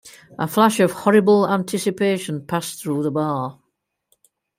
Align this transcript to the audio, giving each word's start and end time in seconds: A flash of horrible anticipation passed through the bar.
A 0.39 0.47
flash 0.47 0.79
of 0.79 0.89
horrible 0.91 1.47
anticipation 1.47 2.43
passed 2.47 2.81
through 2.81 3.03
the 3.03 3.11
bar. 3.11 3.59